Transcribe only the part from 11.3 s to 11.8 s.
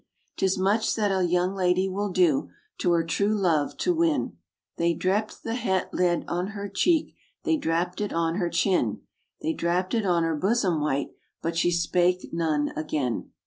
But she